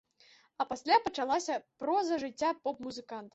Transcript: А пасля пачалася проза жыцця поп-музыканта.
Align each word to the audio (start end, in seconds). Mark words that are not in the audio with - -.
А 0.63 0.65
пасля 0.71 0.97
пачалася 1.07 1.59
проза 1.83 2.19
жыцця 2.25 2.51
поп-музыканта. 2.63 3.29